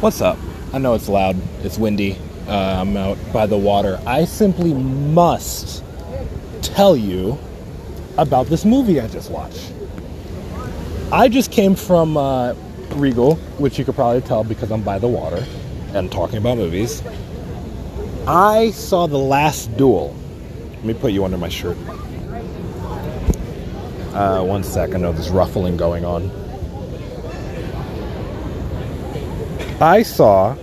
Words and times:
What's 0.00 0.22
up? 0.22 0.38
I 0.72 0.78
know 0.78 0.94
it's 0.94 1.10
loud, 1.10 1.36
it's 1.62 1.76
windy, 1.76 2.16
uh, 2.48 2.80
I'm 2.80 2.96
out 2.96 3.18
by 3.34 3.44
the 3.44 3.58
water. 3.58 4.00
I 4.06 4.24
simply 4.24 4.72
must 4.72 5.84
tell 6.62 6.96
you 6.96 7.38
about 8.16 8.46
this 8.46 8.64
movie 8.64 8.98
I 8.98 9.08
just 9.08 9.30
watched. 9.30 9.74
I 11.12 11.28
just 11.28 11.52
came 11.52 11.74
from 11.74 12.16
uh, 12.16 12.54
Regal, 12.92 13.34
which 13.58 13.78
you 13.78 13.84
could 13.84 13.94
probably 13.94 14.22
tell 14.22 14.42
because 14.42 14.70
I'm 14.72 14.80
by 14.80 14.98
the 14.98 15.06
water 15.06 15.44
and 15.92 16.10
talking 16.10 16.38
about 16.38 16.56
movies. 16.56 17.02
I 18.26 18.70
saw 18.70 19.06
The 19.06 19.18
Last 19.18 19.76
Duel. 19.76 20.16
Let 20.76 20.84
me 20.86 20.94
put 20.94 21.12
you 21.12 21.26
under 21.26 21.36
my 21.36 21.50
shirt. 21.50 21.76
Uh, 24.14 24.42
one 24.44 24.64
sec, 24.64 24.94
I 24.94 24.96
know 24.96 25.12
there's 25.12 25.28
ruffling 25.28 25.76
going 25.76 26.06
on. 26.06 26.39
I 29.80 30.02
saw 30.02 30.56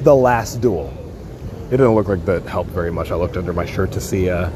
The 0.00 0.14
Last 0.14 0.60
Duel. 0.60 0.92
It 1.68 1.70
didn't 1.70 1.94
look 1.94 2.06
like 2.06 2.26
that 2.26 2.42
helped 2.42 2.68
very 2.68 2.92
much. 2.92 3.10
I 3.10 3.14
looked 3.14 3.38
under 3.38 3.54
my 3.54 3.64
shirt 3.64 3.92
to 3.92 4.00
see 4.00 4.28
uh, 4.28 4.50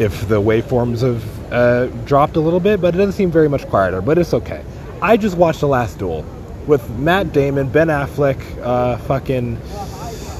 if 0.00 0.26
the 0.26 0.40
waveforms 0.40 1.02
have 1.02 1.52
uh, 1.52 1.86
dropped 2.04 2.34
a 2.34 2.40
little 2.40 2.58
bit, 2.58 2.80
but 2.80 2.96
it 2.96 2.98
doesn't 2.98 3.12
seem 3.12 3.30
very 3.30 3.48
much 3.48 3.64
quieter, 3.68 4.02
but 4.02 4.18
it's 4.18 4.34
okay. 4.34 4.64
I 5.00 5.16
just 5.16 5.36
watched 5.36 5.60
The 5.60 5.68
Last 5.68 6.00
Duel 6.00 6.24
with 6.66 6.90
Matt 6.98 7.32
Damon, 7.32 7.68
Ben 7.68 7.86
Affleck, 7.86 8.42
uh, 8.60 8.96
fucking 8.98 9.56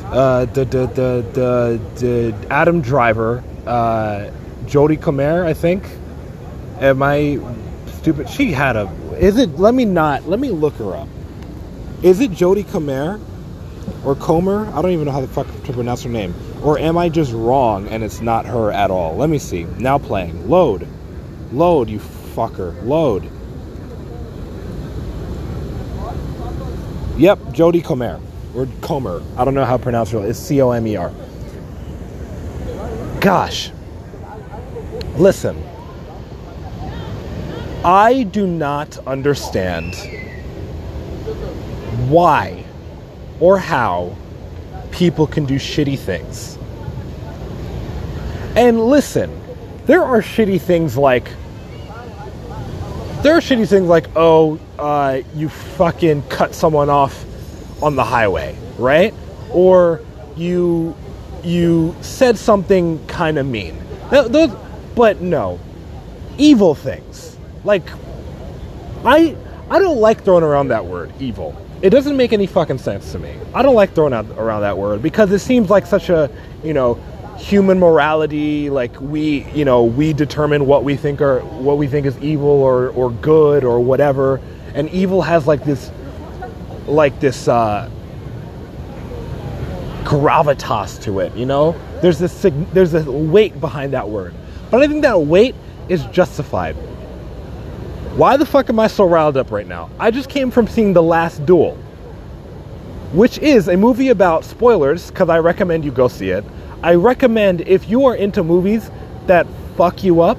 uh, 0.07 0.47
the, 0.47 0.65
the, 0.65 0.87
the, 1.33 1.81
the, 2.01 2.47
Adam 2.51 2.81
Driver, 2.81 3.45
uh, 3.65 4.29
Jodie 4.65 5.01
Comer, 5.01 5.45
I 5.45 5.55
think. 5.55 5.85
Am 6.81 7.01
I 7.01 7.39
stupid? 7.87 8.29
She 8.29 8.51
had 8.51 8.75
a. 8.75 8.89
Is 9.21 9.39
it? 9.39 9.51
Let 9.59 9.75
me 9.75 9.85
not. 9.85 10.29
Let 10.29 10.41
me 10.41 10.51
look 10.51 10.75
her 10.75 10.97
up. 10.97 11.09
Is 12.03 12.21
it 12.21 12.31
Jodie 12.31 12.69
Comer 12.71 13.21
or 14.05 14.15
Comer? 14.15 14.67
I 14.73 14.81
don't 14.83 14.93
even 14.93 15.07
know 15.07 15.11
how 15.11 15.21
the 15.21 15.27
fuck 15.27 15.49
to 15.65 15.73
pronounce 15.73 16.05
her 16.05 16.09
name. 16.11 16.33
Or 16.63 16.79
am 16.79 16.97
I 16.97 17.09
just 17.09 17.33
wrong 17.33 17.89
and 17.89 18.05
it's 18.05 18.21
not 18.21 18.47
her 18.47 18.71
at 18.71 18.91
all? 18.91 19.17
Let 19.17 19.29
me 19.29 19.39
see. 19.39 19.65
Now 19.79 19.99
playing. 19.99 20.49
Load. 20.49 20.87
Load, 21.51 21.89
you 21.89 21.99
fucker. 21.99 22.81
Load. 22.85 23.25
Yep, 27.17 27.39
Jodie 27.49 27.85
Comer. 27.85 28.21
Or 28.55 28.69
Comer. 28.81 29.21
I 29.37 29.45
don't 29.45 29.55
know 29.55 29.65
how 29.65 29.77
to 29.77 29.83
pronounce 29.83 30.13
her. 30.13 30.25
It's 30.25 30.39
C 30.39 30.63
O 30.63 30.71
M 30.71 30.87
E 30.87 30.95
R. 30.95 31.13
Gosh. 33.21 33.73
Listen. 35.17 35.61
I 37.85 38.23
do 38.23 38.47
not 38.47 38.99
understand 39.07 39.97
why 42.11 42.65
or 43.41 43.59
how 43.59 44.17
people 44.91 45.27
can 45.27 45.45
do 45.45 45.57
shitty 45.57 45.99
things. 45.99 46.59
And 48.57 48.81
listen, 48.81 49.31
there 49.87 50.03
are 50.03 50.21
shitty 50.21 50.61
things 50.61 50.97
like 50.97 51.31
there 53.23 53.35
are 53.35 53.41
shitty 53.41 53.69
things 53.69 53.89
like 53.89 54.07
oh 54.17 54.59
uh, 54.79 55.23
you 55.35 55.49
fucking 55.49 56.23
cut 56.29 56.55
someone 56.55 56.89
off 56.91 57.25
on 57.83 57.97
the 57.97 58.05
highway, 58.05 58.57
right? 58.79 59.15
Or 59.51 60.01
you 60.37 60.97
you 61.45 61.95
said 62.01 62.37
something 62.39 63.05
kind 63.07 63.39
of 63.39 63.47
mean. 63.47 63.79
Those, 64.11 64.51
but 64.95 65.21
no, 65.21 65.61
evil 66.39 66.75
things 66.75 67.37
like 67.65 67.85
I 69.05 69.37
I 69.71 69.79
don't 69.79 69.99
like 69.99 70.25
throwing 70.25 70.45
around 70.45 70.69
that 70.69 70.87
word 70.87 71.13
evil 71.21 71.57
it 71.81 71.91
doesn't 71.91 72.17
make 72.17 72.33
any 72.33 72.47
fucking 72.47 72.79
sense 72.79 73.13
to 73.13 73.19
me. 73.19 73.35
I 73.55 73.63
don't 73.63 73.75
like 73.75 73.95
throwing 73.95 74.13
out 74.13 74.27
around 74.37 74.63
that 74.63 74.77
word 74.77 75.03
because 75.03 75.31
it 75.31 75.39
seems 75.39 75.71
like 75.71 75.87
such 75.87 76.09
a, 76.09 76.31
you 76.65 76.75
know, 76.75 76.95
human 77.39 77.79
morality 77.79 78.69
like 78.69 79.01
we, 79.01 79.45
you 79.55 79.65
know, 79.65 79.85
we 79.85 80.13
determine 80.13 80.67
what 80.67 80.83
we 80.83 80.97
think 80.97 81.21
are 81.21 81.41
what 81.41 81.79
we 81.79 81.87
think 81.87 82.05
is 82.07 82.19
evil 82.19 82.49
or 82.49 82.89
or 82.91 83.11
good 83.11 83.63
or 83.63 83.79
whatever. 83.79 84.41
And 84.75 84.91
evil 84.91 85.23
has 85.23 85.47
like 85.47 85.65
this 85.65 85.91
like 86.87 87.21
this 87.21 87.47
uh 87.47 87.89
gravitas 90.03 91.01
to 91.03 91.21
it, 91.21 91.35
you 91.37 91.47
know? 91.47 91.77
There's 92.03 92.19
this 92.19 92.45
there's 92.73 92.95
a 92.95 93.11
weight 93.11 93.61
behind 93.61 93.93
that 93.93 94.09
word. 94.09 94.35
But 94.71 94.83
I 94.83 94.89
think 94.89 95.03
that 95.03 95.21
weight 95.21 95.55
is 95.89 96.05
justified. 96.07 96.77
Why 98.19 98.37
the 98.37 98.45
fuck 98.45 98.69
am 98.69 98.81
I 98.81 98.89
so 98.89 99.05
riled 99.05 99.37
up 99.37 99.53
right 99.53 99.69
now? 99.69 99.91
I 99.97 100.11
just 100.11 100.29
came 100.29 100.51
from 100.51 100.67
seeing 100.67 100.93
The 100.93 101.01
Last 101.01 101.47
Duel, 101.47 101.77
which 103.13 103.39
is 103.39 103.69
a 103.69 103.77
movie 103.77 104.09
about 104.09 104.45
spoilers, 104.45 105.09
because 105.09 105.29
I 105.29 105.39
recommend 105.39 105.85
you 105.85 105.93
go 105.93 106.09
see 106.09 106.31
it. 106.31 106.45
I 106.83 106.97
recommend 106.97 107.61
if 107.61 107.89
you 107.89 108.07
are 108.07 108.17
into 108.17 108.43
movies 108.43 108.91
that 109.29 109.47
fuck 109.77 110.03
you 110.03 110.21
up, 110.21 110.37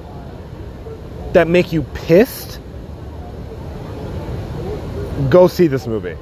that 1.32 1.48
make 1.48 1.72
you 1.72 1.84
pissed, 1.94 2.60
go 5.30 5.48
see 5.48 5.66
this 5.66 5.86
movie. 5.86 6.18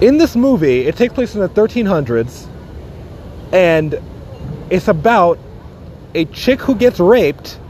In 0.00 0.18
this 0.18 0.34
movie, 0.34 0.80
it 0.80 0.96
takes 0.96 1.14
place 1.14 1.36
in 1.36 1.42
the 1.42 1.48
1300s, 1.48 2.48
and 3.52 4.00
it's 4.68 4.88
about 4.88 5.38
a 6.16 6.24
chick 6.24 6.60
who 6.60 6.74
gets 6.74 6.98
raped 6.98 7.60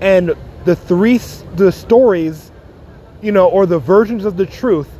and 0.00 0.36
the 0.68 0.76
three 0.76 1.16
the 1.56 1.72
stories, 1.72 2.52
you 3.22 3.32
know, 3.32 3.48
or 3.48 3.64
the 3.64 3.78
versions 3.78 4.26
of 4.26 4.36
the 4.36 4.44
truth 4.44 4.90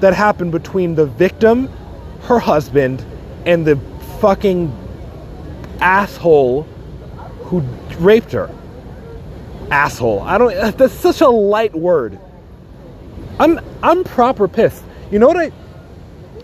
that 0.00 0.14
happened 0.14 0.50
between 0.50 0.94
the 0.94 1.04
victim, 1.04 1.68
her 2.22 2.38
husband, 2.38 3.04
and 3.44 3.66
the 3.66 3.76
fucking 4.22 4.72
asshole 5.78 6.62
who 7.42 7.60
raped 7.98 8.32
her. 8.32 8.50
Asshole. 9.70 10.22
I 10.22 10.38
don't 10.38 10.78
that's 10.78 10.94
such 10.94 11.20
a 11.20 11.28
light 11.28 11.74
word. 11.74 12.18
I'm 13.38 13.60
I'm 13.82 14.04
proper 14.04 14.48
pissed. 14.48 14.82
You 15.10 15.18
know 15.18 15.28
what 15.28 15.36
I 15.36 15.52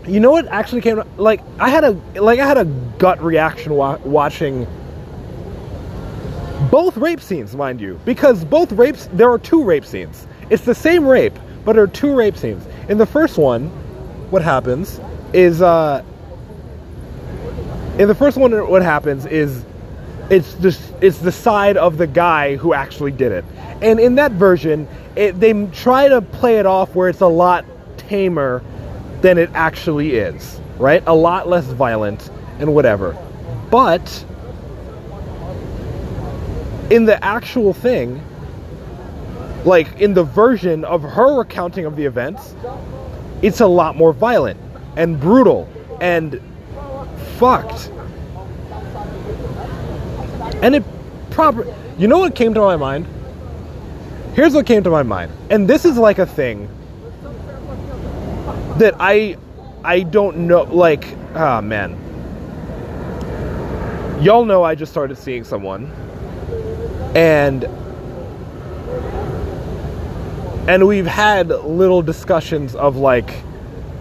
you 0.06 0.20
know 0.20 0.32
what 0.32 0.46
actually 0.48 0.82
came 0.82 1.02
like 1.16 1.40
I 1.58 1.70
had 1.70 1.84
a 1.84 1.92
like 2.20 2.40
I 2.40 2.46
had 2.46 2.58
a 2.58 2.66
gut 2.66 3.22
reaction 3.22 3.72
wa- 3.72 3.98
watching 4.04 4.66
both 6.70 6.96
rape 6.96 7.20
scenes, 7.20 7.56
mind 7.56 7.80
you, 7.80 8.00
because 8.04 8.44
both 8.44 8.72
rapes, 8.72 9.08
there 9.12 9.30
are 9.30 9.38
two 9.38 9.64
rape 9.64 9.84
scenes. 9.84 10.26
It's 10.50 10.64
the 10.64 10.74
same 10.74 11.06
rape, 11.06 11.36
but 11.64 11.74
there 11.74 11.82
are 11.82 11.88
two 11.88 12.14
rape 12.14 12.36
scenes. 12.36 12.64
In 12.88 12.96
the 12.96 13.06
first 13.06 13.38
one, 13.38 13.66
what 14.30 14.42
happens 14.42 15.00
is, 15.32 15.62
uh, 15.62 16.04
in 17.98 18.08
the 18.08 18.14
first 18.14 18.36
one, 18.36 18.52
what 18.68 18.82
happens 18.82 19.26
is, 19.26 19.64
it's 20.30 20.54
just 20.54 20.80
it's 21.00 21.18
the 21.18 21.32
side 21.32 21.76
of 21.76 21.98
the 21.98 22.06
guy 22.06 22.54
who 22.54 22.72
actually 22.72 23.10
did 23.10 23.32
it, 23.32 23.44
and 23.82 23.98
in 23.98 24.14
that 24.14 24.30
version, 24.32 24.86
it, 25.16 25.40
they 25.40 25.52
try 25.72 26.08
to 26.08 26.22
play 26.22 26.58
it 26.58 26.66
off 26.66 26.94
where 26.94 27.08
it's 27.08 27.20
a 27.20 27.26
lot 27.26 27.64
tamer 27.96 28.62
than 29.22 29.38
it 29.38 29.50
actually 29.54 30.14
is, 30.14 30.60
right? 30.78 31.02
A 31.08 31.14
lot 31.14 31.48
less 31.48 31.64
violent 31.64 32.30
and 32.60 32.72
whatever, 32.72 33.16
but 33.70 34.24
in 36.90 37.04
the 37.04 37.22
actual 37.24 37.72
thing, 37.72 38.20
like 39.64 40.00
in 40.00 40.12
the 40.12 40.24
version 40.24 40.84
of 40.84 41.02
her 41.02 41.38
recounting 41.38 41.86
of 41.86 41.96
the 41.96 42.04
events, 42.04 42.54
it's 43.42 43.60
a 43.60 43.66
lot 43.66 43.96
more 43.96 44.12
violent 44.12 44.60
and 44.96 45.18
brutal 45.18 45.68
and 46.00 46.40
fucked. 47.38 47.90
And 50.62 50.74
it 50.74 50.84
proper 51.30 51.64
you 51.96 52.08
know 52.08 52.18
what 52.18 52.34
came 52.34 52.54
to 52.54 52.60
my 52.60 52.76
mind? 52.76 53.06
Here's 54.34 54.54
what 54.54 54.66
came 54.66 54.82
to 54.84 54.90
my 54.90 55.02
mind. 55.02 55.32
And 55.50 55.68
this 55.68 55.84
is 55.84 55.96
like 55.96 56.18
a 56.18 56.26
thing 56.26 56.68
that 58.78 58.94
I 58.98 59.36
I 59.84 60.00
don't 60.00 60.38
know 60.48 60.62
like 60.64 61.04
ah 61.34 61.58
oh 61.58 61.62
man. 61.62 61.96
Y'all 64.20 64.44
know 64.44 64.64
I 64.64 64.74
just 64.74 64.92
started 64.92 65.16
seeing 65.16 65.44
someone 65.44 65.90
and 67.14 67.64
and 70.68 70.86
we've 70.86 71.06
had 71.06 71.48
little 71.48 72.02
discussions 72.02 72.74
of 72.74 72.96
like 72.96 73.34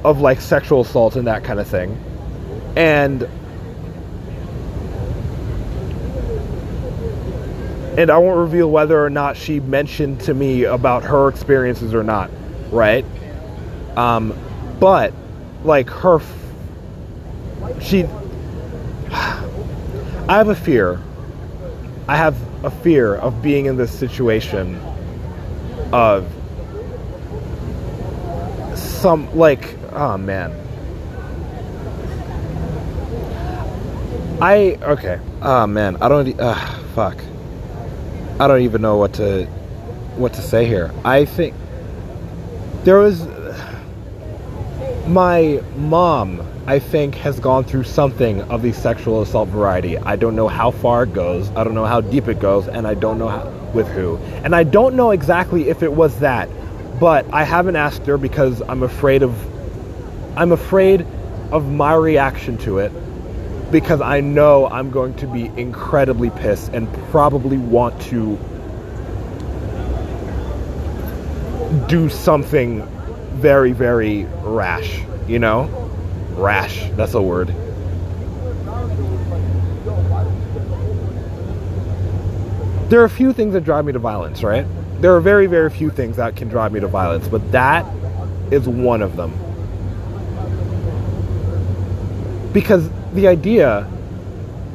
of 0.04 0.22
like 0.22 0.42
sexual 0.42 0.82
assault 0.82 1.16
and 1.16 1.28
that 1.28 1.44
kind 1.44 1.60
of 1.60 1.68
thing. 1.68 1.98
And 2.76 3.24
and 7.98 8.10
I 8.10 8.18
won't 8.18 8.38
reveal 8.38 8.70
whether 8.70 9.04
or 9.04 9.10
not 9.10 9.36
she 9.36 9.60
mentioned 9.60 10.22
to 10.22 10.34
me 10.34 10.64
about 10.64 11.04
her 11.04 11.28
experiences 11.28 11.94
or 11.94 12.04
not 12.04 12.30
right? 12.72 13.06
Um 13.96 14.38
but 14.80 15.14
like 15.64 15.90
her 15.90 16.20
she 17.82 18.04
I 19.12 20.38
have 20.38 20.50
a 20.50 20.56
fear. 20.56 21.02
I 22.08 22.16
have 22.16 22.36
a 22.64 22.72
fear 22.72 23.16
of 23.16 23.42
being 23.42 23.66
in 23.66 23.78
this 23.78 23.92
situation 23.92 24.76
of 25.92 26.28
some 28.76 29.34
like 29.36 29.78
oh 29.94 30.18
man. 30.18 30.54
I 34.42 34.78
okay. 34.82 35.20
Oh 35.42 35.68
man, 35.68 35.98
I 36.02 36.08
don't. 36.08 36.40
Uh, 36.40 36.56
fuck. 36.96 37.18
I 38.40 38.48
don't 38.48 38.62
even 38.62 38.82
know 38.82 38.98
what 38.98 39.14
to 39.16 39.46
what 40.16 40.34
to 40.34 40.42
say 40.42 40.66
here. 40.66 40.92
I 41.04 41.26
think 41.26 41.54
there 42.84 43.00
was 43.00 43.28
my 45.10 45.62
mom. 45.76 46.46
I 46.68 46.78
think 46.78 47.16
has 47.16 47.40
gone 47.40 47.64
through 47.64 47.86
something 47.86 48.44
of 48.44 48.62
the 48.62 48.72
sexual 48.74 49.24
assault 49.24 49.50
variety. 49.50 49.98
I 49.98 50.16
don't 50.16 50.36
know 50.36 50.48
how 50.48 50.70
far 50.70 51.04
it 51.04 51.14
goes. 51.14 51.50
I 51.56 51.64
don't 51.64 51.74
know 51.74 51.86
how 51.86 52.00
deep 52.00 52.28
it 52.28 52.40
goes, 52.40 52.68
and 52.68 52.86
I 52.86 52.94
don't 52.94 53.18
know 53.18 53.28
how, 53.28 53.50
with 53.74 53.88
who. 53.88 54.18
And 54.44 54.56
I 54.56 54.64
don't 54.64 54.96
know 54.96 55.10
exactly 55.10 55.70
if 55.70 55.82
it 55.82 55.92
was 55.92 56.20
that, 56.20 56.48
but 57.00 57.26
I 57.34 57.44
haven't 57.44 57.76
asked 57.76 58.06
her 58.06 58.20
because 58.20 58.62
I'm 58.62 58.84
afraid 58.84 59.24
of 59.24 59.36
I'm 60.38 60.52
afraid 60.52 61.08
of 61.52 61.68
my 61.68 61.96
reaction 61.96 62.60
to 62.60 62.78
it 62.78 62.92
because 63.72 64.02
I 64.02 64.22
know 64.22 64.68
I'm 64.68 64.92
going 64.92 65.16
to 65.16 65.26
be 65.26 65.48
incredibly 65.58 66.30
pissed 66.30 66.72
and 66.72 66.88
probably 67.10 67.58
want 67.58 68.00
to 68.04 68.38
do 71.88 72.10
something 72.10 72.88
very, 73.40 73.72
very 73.72 74.26
rash, 74.44 75.02
you 75.28 75.40
know? 75.40 75.64
Rash, 76.36 76.90
that's 76.92 77.14
a 77.14 77.22
word. 77.22 77.48
There 82.90 83.02
are 83.02 83.06
a 83.06 83.10
few 83.10 83.34
things 83.34 83.54
that 83.54 83.64
drive 83.64 83.86
me 83.86 83.94
to 83.94 84.00
violence, 84.00 84.44
right? 84.44 84.66
There 85.02 85.16
are 85.16 85.22
very, 85.22 85.48
very 85.48 85.70
few 85.70 85.90
things 85.90 86.18
that 86.18 86.36
can 86.36 86.50
drive 86.50 86.74
me 86.74 86.80
to 86.80 86.88
violence, 86.88 87.28
but 87.28 87.52
that 87.52 87.86
is 88.52 88.68
one 88.68 89.02
of 89.02 89.16
them. 89.16 89.32
Because 92.52 92.90
the 93.14 93.28
idea 93.28 93.88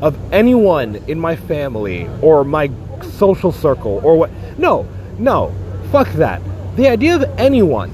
of 0.00 0.16
anyone 0.32 0.96
in 1.08 1.18
my 1.18 1.36
family 1.36 2.08
or 2.22 2.44
my 2.44 2.70
social 3.18 3.52
circle 3.52 4.00
or 4.02 4.16
what 4.16 4.30
no 4.58 4.86
no 5.18 5.54
fuck 5.92 6.08
that 6.14 6.42
the 6.76 6.88
idea 6.88 7.14
of 7.14 7.22
anyone 7.38 7.90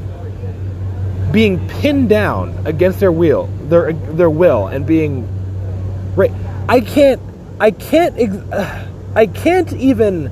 being 1.32 1.66
pinned 1.68 2.08
down 2.08 2.66
against 2.66 3.00
their 3.00 3.12
will 3.12 3.46
their 3.68 3.92
their 3.92 4.30
will 4.30 4.66
and 4.66 4.86
being 4.86 5.26
right. 6.16 6.32
I 6.68 6.80
can't 6.80 7.20
i 7.60 7.70
can't 7.70 8.16
i 9.14 9.26
can't 9.26 9.72
even 9.74 10.26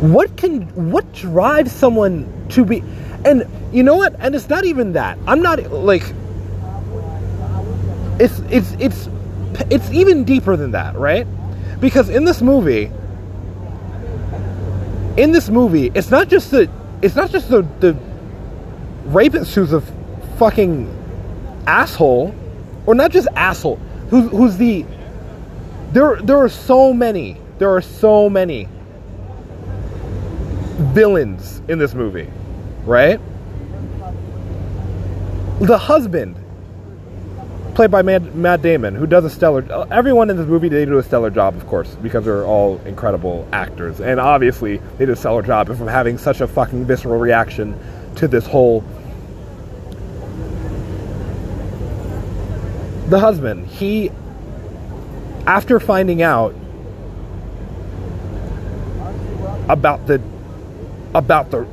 what 0.00 0.36
can 0.36 0.62
what 0.90 1.12
drives 1.12 1.72
someone 1.72 2.46
to 2.50 2.64
be 2.64 2.82
and 3.24 3.46
you 3.72 3.82
know 3.82 3.96
what? 3.96 4.14
And 4.18 4.34
it's 4.34 4.48
not 4.48 4.64
even 4.64 4.92
that. 4.92 5.18
I'm 5.26 5.42
not 5.42 5.72
like 5.72 6.02
it's 8.18 8.38
it's 8.50 8.72
it's 8.78 9.08
it's 9.70 9.90
even 9.90 10.24
deeper 10.24 10.56
than 10.56 10.72
that, 10.72 10.96
right? 10.96 11.26
Because 11.80 12.08
in 12.08 12.24
this 12.24 12.40
movie, 12.40 12.90
in 15.16 15.32
this 15.32 15.48
movie, 15.48 15.90
it's 15.94 16.10
not 16.10 16.28
just 16.28 16.50
the 16.50 16.70
it's 17.02 17.16
not 17.16 17.30
just 17.30 17.48
the 17.50 17.62
the 17.80 17.96
rapist 19.08 19.54
who's 19.54 19.72
a 19.72 19.80
fucking 20.38 20.94
asshole, 21.66 22.34
or 22.86 22.94
not 22.94 23.10
just 23.10 23.28
asshole, 23.34 23.76
who's 24.10 24.30
who's 24.30 24.56
the 24.56 24.84
there 25.92 26.16
there 26.22 26.38
are 26.38 26.48
so 26.48 26.92
many 26.92 27.38
there 27.58 27.70
are 27.70 27.80
so 27.80 28.28
many 28.30 28.68
villains 30.78 31.60
in 31.68 31.78
this 31.78 31.94
movie, 31.94 32.28
right? 32.84 33.20
The 35.60 35.76
husband 35.76 36.36
played 37.74 37.90
by 37.90 38.02
Matt, 38.02 38.34
Matt 38.34 38.62
Damon, 38.62 38.94
who 38.94 39.06
does 39.06 39.24
a 39.24 39.30
stellar. 39.30 39.64
Everyone 39.92 40.30
in 40.30 40.36
this 40.36 40.46
movie 40.46 40.68
they 40.68 40.84
do 40.84 40.98
a 40.98 41.02
stellar 41.02 41.30
job, 41.30 41.56
of 41.56 41.66
course, 41.66 41.96
because 42.02 42.24
they're 42.24 42.44
all 42.44 42.80
incredible 42.84 43.46
actors, 43.52 44.00
and 44.00 44.20
obviously 44.20 44.78
they 44.98 45.06
did 45.06 45.10
a 45.10 45.16
stellar 45.16 45.42
job 45.42 45.66
from 45.68 45.86
having 45.86 46.18
such 46.18 46.40
a 46.40 46.46
fucking 46.46 46.84
visceral 46.84 47.18
reaction 47.18 47.78
to 48.16 48.28
this 48.28 48.46
whole. 48.46 48.84
The 53.08 53.20
husband, 53.20 53.66
he, 53.66 54.10
after 55.46 55.80
finding 55.80 56.20
out 56.20 56.54
about 59.68 60.06
the, 60.06 60.20
about 61.14 61.50
the, 61.50 61.66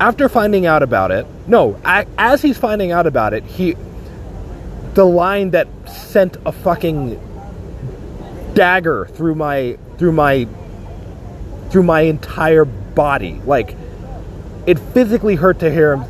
after 0.00 0.30
finding 0.30 0.64
out 0.64 0.82
about 0.82 1.10
it, 1.10 1.26
no, 1.46 1.78
as 1.84 2.40
he's 2.40 2.56
finding 2.56 2.90
out 2.90 3.06
about 3.06 3.34
it, 3.34 3.44
he 3.44 3.76
the 4.94 5.04
line 5.04 5.50
that 5.50 5.68
sent 5.88 6.36
a 6.46 6.52
fucking 6.52 7.20
dagger 8.54 9.06
through 9.06 9.34
my 9.34 9.76
through 9.98 10.12
my 10.12 10.48
through 11.70 11.82
my 11.82 12.02
entire 12.02 12.64
body. 12.64 13.40
Like 13.44 13.76
it 14.66 14.78
physically 14.78 15.34
hurt 15.34 15.58
to 15.60 15.70
hear 15.70 15.96
him. 15.96 16.04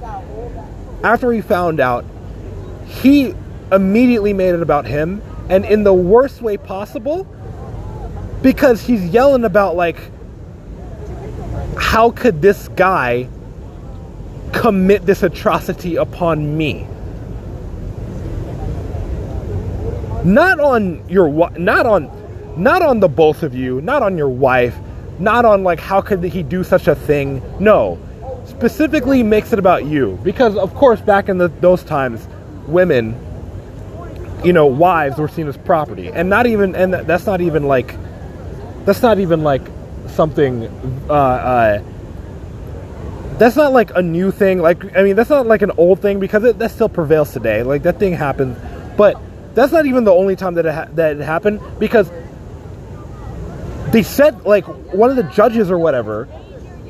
After 1.02 1.32
he 1.32 1.40
found 1.40 1.80
out, 1.80 2.04
he 2.86 3.34
immediately 3.74 4.32
made 4.32 4.54
it 4.54 4.62
about 4.62 4.86
him 4.86 5.22
and 5.48 5.64
in 5.64 5.84
the 5.84 5.92
worst 5.92 6.40
way 6.40 6.56
possible 6.56 7.24
because 8.42 8.80
he's 8.80 9.04
yelling 9.06 9.44
about 9.44 9.76
like 9.76 9.96
how 11.78 12.10
could 12.10 12.40
this 12.40 12.68
guy 12.68 13.28
commit 14.52 15.04
this 15.04 15.22
atrocity 15.22 15.96
upon 15.96 16.56
me? 16.56 16.86
not 20.24 20.58
on 20.58 21.06
your 21.06 21.50
not 21.58 21.84
on 21.84 22.10
not 22.56 22.80
on 22.80 22.98
the 22.98 23.08
both 23.08 23.42
of 23.42 23.54
you 23.54 23.82
not 23.82 24.02
on 24.02 24.16
your 24.16 24.30
wife 24.30 24.74
not 25.18 25.44
on 25.44 25.62
like 25.62 25.78
how 25.78 26.00
could 26.00 26.22
he 26.24 26.42
do 26.42 26.64
such 26.64 26.88
a 26.88 26.94
thing. 26.94 27.42
No. 27.60 27.98
Specifically 28.46 29.22
makes 29.22 29.52
it 29.52 29.58
about 29.58 29.84
you. 29.84 30.18
Because 30.22 30.56
of 30.56 30.74
course 30.74 31.00
back 31.00 31.28
in 31.28 31.38
the, 31.38 31.48
those 31.60 31.84
times 31.84 32.26
women 32.66 33.14
you 34.44 34.52
know 34.52 34.66
wives 34.66 35.18
were 35.18 35.28
seen 35.28 35.48
as 35.48 35.56
property. 35.56 36.08
And 36.08 36.28
not 36.28 36.46
even 36.46 36.74
and 36.74 36.92
that's 36.94 37.26
not 37.26 37.40
even 37.40 37.64
like 37.64 37.96
that's 38.84 39.02
not 39.02 39.18
even 39.18 39.42
like 39.42 39.62
something 40.08 40.64
uh, 41.08 41.12
uh 41.12 41.82
that's 43.38 43.56
not 43.56 43.72
like 43.72 43.90
a 43.96 44.02
new 44.02 44.30
thing. 44.30 44.60
Like 44.60 44.96
i 44.96 45.02
mean 45.02 45.16
that's 45.16 45.30
not 45.30 45.46
like 45.46 45.62
an 45.62 45.72
old 45.76 46.00
thing 46.00 46.20
because 46.20 46.44
it, 46.44 46.58
that 46.58 46.70
still 46.70 46.88
prevails 46.88 47.32
today. 47.32 47.62
Like 47.62 47.82
that 47.82 47.98
thing 47.98 48.12
happens. 48.12 48.58
But 48.96 49.20
that's 49.54 49.72
not 49.72 49.86
even 49.86 50.04
the 50.04 50.12
only 50.12 50.36
time 50.36 50.54
that 50.54 50.66
it 50.66 50.74
ha- 50.74 50.88
that 50.94 51.16
it 51.16 51.22
happened 51.22 51.60
because 51.78 52.10
they 53.92 54.02
said 54.02 54.44
like 54.44 54.64
one 54.92 55.10
of 55.10 55.16
the 55.16 55.22
judges 55.24 55.70
or 55.70 55.78
whatever, 55.78 56.24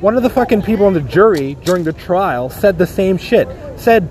one 0.01 0.17
of 0.17 0.23
the 0.23 0.29
fucking 0.29 0.61
people 0.63 0.85
on 0.85 0.93
the 0.93 1.01
jury 1.01 1.55
during 1.63 1.83
the 1.83 1.93
trial 1.93 2.49
said 2.49 2.77
the 2.77 2.87
same 2.87 3.17
shit. 3.17 3.47
Said, 3.77 4.09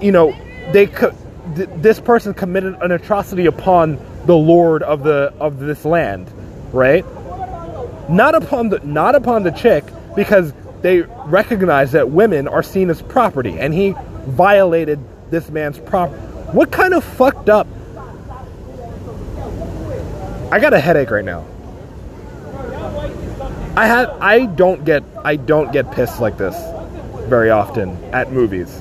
you 0.00 0.12
know, 0.12 0.34
they 0.72 0.86
co- 0.86 1.14
th- 1.54 1.68
this 1.76 2.00
person 2.00 2.34
committed 2.34 2.76
an 2.82 2.92
atrocity 2.92 3.46
upon 3.46 3.98
the 4.26 4.36
lord 4.36 4.82
of 4.82 5.02
the 5.02 5.32
of 5.38 5.58
this 5.58 5.84
land, 5.84 6.30
right? 6.72 7.04
Not 8.08 8.34
upon 8.34 8.68
the 8.68 8.80
not 8.80 9.14
upon 9.14 9.42
the 9.42 9.50
chick 9.50 9.84
because 10.14 10.52
they 10.82 11.02
recognize 11.02 11.92
that 11.92 12.10
women 12.10 12.48
are 12.48 12.62
seen 12.62 12.90
as 12.90 13.02
property 13.02 13.58
and 13.58 13.72
he 13.72 13.94
violated 14.26 14.98
this 15.30 15.48
man's 15.50 15.78
prop 15.78 16.10
what 16.52 16.70
kind 16.70 16.94
of 16.94 17.02
fucked 17.02 17.48
up 17.48 17.66
I 20.50 20.60
got 20.60 20.72
a 20.72 20.78
headache 20.78 21.10
right 21.10 21.24
now. 21.24 21.44
I 23.76 23.86
have 23.88 24.10
I 24.22 24.46
don't 24.46 24.84
get 24.84 25.02
I 25.24 25.34
don't 25.34 25.72
get 25.72 25.90
pissed 25.90 26.20
like 26.20 26.38
this 26.38 26.54
very 27.28 27.50
often 27.50 28.02
at 28.14 28.32
movies. 28.32 28.80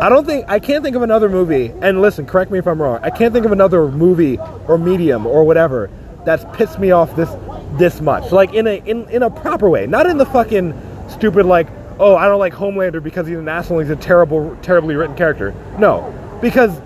I 0.00 0.08
don't 0.08 0.24
think 0.24 0.44
I 0.48 0.60
can't 0.60 0.84
think 0.84 0.94
of 0.94 1.02
another 1.02 1.28
movie. 1.28 1.72
And 1.80 2.00
listen, 2.00 2.24
correct 2.24 2.52
me 2.52 2.58
if 2.58 2.68
I'm 2.68 2.80
wrong. 2.80 3.00
I 3.02 3.10
can't 3.10 3.34
think 3.34 3.44
of 3.44 3.50
another 3.50 3.88
movie 3.88 4.38
or 4.68 4.78
medium 4.78 5.26
or 5.26 5.42
whatever 5.42 5.90
that's 6.24 6.44
pissed 6.56 6.78
me 6.78 6.92
off 6.92 7.16
this 7.16 7.30
this 7.78 8.00
much. 8.00 8.30
Like 8.30 8.54
in 8.54 8.68
a 8.68 8.76
in, 8.84 9.08
in 9.08 9.24
a 9.24 9.30
proper 9.30 9.68
way, 9.68 9.88
not 9.88 10.06
in 10.06 10.16
the 10.16 10.26
fucking 10.26 10.80
stupid 11.08 11.46
like 11.46 11.66
oh 11.98 12.14
I 12.14 12.26
don't 12.26 12.38
like 12.38 12.54
Homelander 12.54 13.02
because 13.02 13.26
he's 13.26 13.38
an 13.38 13.48
asshole. 13.48 13.80
He's 13.80 13.90
a 13.90 13.96
terrible 13.96 14.56
terribly 14.62 14.94
written 14.94 15.16
character. 15.16 15.52
No, 15.78 16.14
because 16.40 16.80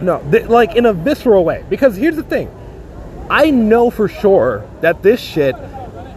no, 0.00 0.26
th- 0.30 0.46
like 0.46 0.74
in 0.74 0.86
a 0.86 0.94
visceral 0.94 1.44
way. 1.44 1.64
Because 1.68 1.96
here's 1.96 2.16
the 2.16 2.22
thing 2.22 2.50
I 3.28 3.50
know 3.50 3.90
for 3.90 4.08
sure 4.08 4.66
that 4.80 5.02
this 5.02 5.20
shit 5.20 5.54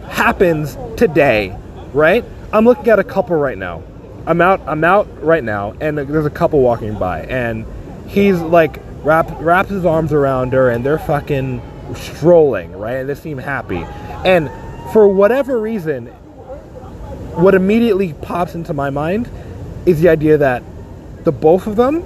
happens 0.08 0.78
today, 0.96 1.54
right? 1.92 2.24
I'm 2.54 2.64
looking 2.64 2.88
at 2.88 2.98
a 2.98 3.04
couple 3.04 3.36
right 3.36 3.58
now. 3.58 3.82
I'm 4.26 4.40
out. 4.40 4.60
I'm 4.66 4.82
out 4.82 5.22
right 5.22 5.44
now, 5.44 5.74
and 5.80 5.96
there's 5.96 6.26
a 6.26 6.30
couple 6.30 6.60
walking 6.60 6.98
by, 6.98 7.22
and 7.22 7.64
he's 8.08 8.40
like 8.40 8.80
wrap, 9.04 9.30
wraps 9.40 9.70
his 9.70 9.84
arms 9.84 10.12
around 10.12 10.52
her, 10.52 10.70
and 10.70 10.84
they're 10.84 10.98
fucking 10.98 11.62
strolling, 11.94 12.72
right? 12.72 12.96
And 12.96 13.08
they 13.08 13.14
seem 13.14 13.38
happy, 13.38 13.84
and 14.24 14.50
for 14.92 15.06
whatever 15.06 15.60
reason, 15.60 16.06
what 17.36 17.54
immediately 17.54 18.14
pops 18.14 18.54
into 18.54 18.74
my 18.74 18.90
mind 18.90 19.30
is 19.84 20.00
the 20.00 20.08
idea 20.08 20.38
that 20.38 20.62
the 21.22 21.30
both 21.32 21.68
of 21.68 21.76
them, 21.76 22.00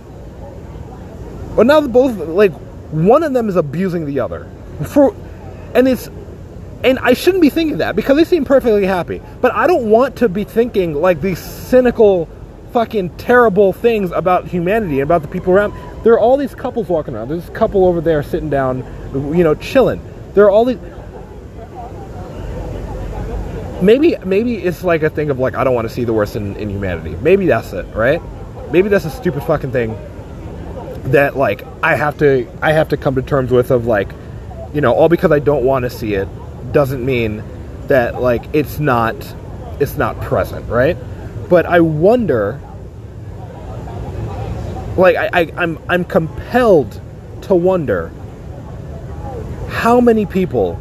well, 1.57 1.65
now 1.65 1.81
the 1.81 1.89
both 1.89 2.17
like 2.17 2.53
one 2.91 3.23
of 3.23 3.33
them 3.33 3.49
is 3.49 3.57
abusing 3.57 4.05
the 4.05 4.21
other 4.21 4.47
for, 4.85 5.15
and 5.75 5.89
it's 5.89 6.11
and 6.83 6.99
I 6.99 7.13
shouldn't 7.13 7.43
be 7.43 7.51
thinking 7.51 7.79
that 7.79 7.95
because 7.95 8.17
they 8.17 8.25
seem 8.25 8.45
perfectly 8.45 8.87
happy. 8.87 9.21
But 9.41 9.53
I 9.53 9.67
don't 9.67 9.91
want 9.91 10.17
to 10.17 10.29
be 10.29 10.45
thinking 10.45 10.95
like 10.95 11.21
these 11.21 11.39
cynical, 11.39 12.29
fucking 12.73 13.17
terrible 13.17 13.73
things 13.73 14.11
about 14.13 14.47
humanity 14.47 15.01
and 15.01 15.03
about 15.03 15.23
the 15.23 15.29
people 15.29 15.53
around. 15.53 15.75
There 16.05 16.15
are 16.15 16.19
all 16.19 16.39
these 16.39 16.55
couples 16.55 16.89
walking 16.89 17.15
around. 17.15 17.29
There's 17.29 17.49
a 17.49 17.53
couple 17.53 17.85
over 17.85 18.01
there 18.01 18.23
sitting 18.23 18.49
down, 18.49 18.79
you 19.13 19.45
know, 19.45 19.55
chilling. 19.55 20.01
There 20.33 20.47
are 20.47 20.51
all 20.51 20.65
these. 20.65 20.79
Maybe 23.83 24.17
maybe 24.25 24.57
it's 24.57 24.85
like 24.85 25.03
a 25.03 25.11
thing 25.11 25.31
of 25.31 25.39
like 25.39 25.55
I 25.57 25.65
don't 25.65 25.75
want 25.75 25.89
to 25.89 25.95
see 25.95 26.05
the 26.05 26.13
worst 26.13 26.37
in, 26.37 26.57
in 26.57 26.71
humanity. 26.71 27.17
Maybe 27.21 27.47
that's 27.47 27.73
it, 27.73 27.87
right? 27.95 28.23
Maybe 28.73 28.89
that's 28.89 29.05
a 29.05 29.11
stupid 29.11 29.43
fucking 29.43 29.73
thing 29.73 29.97
that 31.13 31.37
like 31.37 31.65
I 31.83 31.95
have 31.97 32.19
to 32.19 32.47
I 32.63 32.73
have 32.73 32.91
to 32.91 32.97
come 32.97 33.17
to 33.17 33.23
terms 33.23 33.51
with 33.51 33.71
of 33.71 33.87
like, 33.87 34.11
you 34.73 34.81
know, 34.81 34.95
all 34.95 35.09
because 35.11 35.33
I 35.33 35.41
don't 35.41 35.65
want 35.65 35.85
to 35.85 35.91
see 35.91 36.15
it 36.15 36.29
doesn't 36.73 37.05
mean 37.05 37.43
that 37.89 38.21
like 38.21 38.43
it's 38.53 38.79
not 38.79 39.15
it's 39.81 39.97
not 39.97 40.21
present, 40.21 40.69
right? 40.69 40.97
But 41.49 41.67
I 41.67 41.81
wonder 41.81 42.61
like 44.97 45.17
I, 45.17 45.31
I, 45.33 45.53
I'm 45.57 45.79
I'm 45.89 46.05
compelled 46.05 47.01
to 47.43 47.55
wonder 47.55 48.13
how 49.69 50.01
many 50.01 50.27
people 50.27 50.81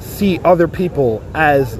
see 0.00 0.38
other 0.40 0.68
people 0.68 1.22
as 1.34 1.78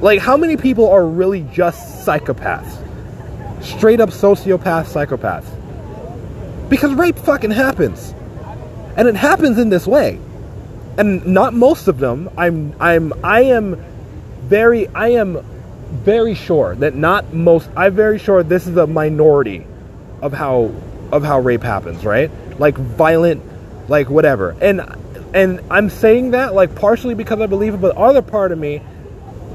like 0.00 0.20
how 0.20 0.36
many 0.36 0.56
people 0.56 0.88
are 0.90 1.06
really 1.06 1.42
just 1.52 2.06
psychopaths? 2.06 2.82
Straight 3.62 4.00
up 4.00 4.10
sociopath 4.10 4.86
psychopaths. 4.86 5.50
Because 6.68 6.94
rape 6.94 7.18
fucking 7.18 7.50
happens. 7.50 8.14
And 8.96 9.08
it 9.08 9.14
happens 9.14 9.58
in 9.58 9.68
this 9.68 9.86
way 9.86 10.20
and 10.98 11.26
not 11.26 11.54
most 11.54 11.88
of 11.88 11.98
them. 11.98 12.30
I'm 12.36 12.74
I'm 12.80 13.12
I 13.24 13.42
am 13.42 13.82
very 14.44 14.86
I 14.88 15.08
am 15.08 15.44
very 16.04 16.34
sure 16.34 16.74
that 16.76 16.94
not 16.94 17.32
most 17.32 17.68
I'm 17.76 17.94
very 17.94 18.18
sure 18.18 18.42
this 18.42 18.66
is 18.66 18.76
a 18.76 18.86
minority 18.86 19.66
of 20.22 20.32
how 20.32 20.72
of 21.12 21.22
how 21.22 21.40
rape 21.40 21.62
happens, 21.62 22.04
right? 22.04 22.30
Like 22.58 22.76
violent 22.76 23.42
like 23.88 24.08
whatever. 24.08 24.56
And 24.60 24.80
and 25.34 25.60
I'm 25.70 25.90
saying 25.90 26.32
that 26.32 26.54
like 26.54 26.74
partially 26.74 27.14
because 27.14 27.40
I 27.40 27.46
believe 27.46 27.74
it, 27.74 27.80
but 27.80 27.96
other 27.96 28.22
part 28.22 28.52
of 28.52 28.58
me 28.58 28.82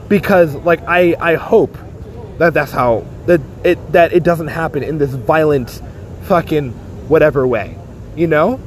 because 0.08 0.54
like 0.56 0.82
I 0.88 1.16
I 1.20 1.36
hope 1.36 1.78
that 2.38 2.54
that's 2.54 2.72
how 2.72 3.06
that 3.26 3.42
it 3.64 3.92
that 3.92 4.14
it 4.14 4.24
doesn't 4.24 4.48
happen 4.48 4.84
in 4.84 4.98
this 4.98 5.12
violent 5.12 5.82
fucking 6.24 6.72
whatever 7.08 7.46
way. 7.48 7.78
You 8.16 8.28
know? 8.28 8.60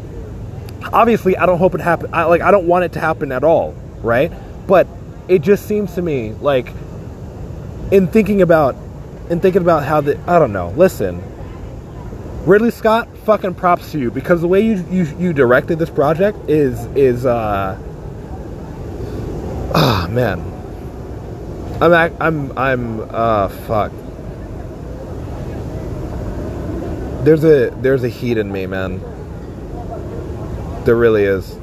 Obviously 0.93 1.37
I 1.37 1.47
don't 1.47 1.59
hope 1.59 1.75
it 1.75 1.81
happen. 1.81 2.11
I, 2.13 2.25
like 2.25 2.41
I 2.41 2.51
don't 2.51 2.67
want 2.67 2.85
it 2.85 2.93
to 2.93 3.01
happen 3.01 3.33
at 3.33 3.45
all, 3.45 3.73
right? 4.03 4.33
But 4.67 4.87
it 5.29 5.41
just 5.43 5.67
seems 5.67 5.95
to 5.95 6.03
me 6.03 6.33
like 6.33 6.69
in 7.91 8.09
thinking 8.09 8.43
about 8.43 8.77
in 9.31 9.41
thinking 9.41 9.63
about 9.63 9.85
how 9.85 10.01
the 10.01 10.19
I 10.27 10.39
don't 10.39 10.53
know. 10.53 10.71
Listen, 10.71 11.23
Ridley 12.45 12.71
Scott, 12.71 13.09
fucking 13.19 13.55
props 13.55 13.93
to 13.93 13.99
you 13.99 14.11
because 14.11 14.41
the 14.41 14.49
way 14.49 14.61
you 14.61 14.85
you, 14.91 15.05
you 15.19 15.33
directed 15.33 15.79
this 15.79 15.91
project 15.91 16.39
is 16.49 16.85
is 16.97 17.25
uh 17.27 17.79
ah 19.75 20.05
oh, 20.05 20.11
man. 20.11 20.51
I'm 21.81 22.17
I'm 22.21 22.59
I'm 22.59 23.01
uh 23.11 23.49
fuck. 23.49 23.93
There's 27.25 27.45
a 27.45 27.71
there's 27.81 28.05
a 28.05 28.09
heat 28.09 28.37
in 28.37 28.53
me, 28.53 28.67
man. 28.67 29.01
There 30.85 30.97
really 30.97 31.25
is. 31.25 31.59